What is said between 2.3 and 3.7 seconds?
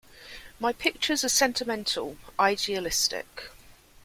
idealistic.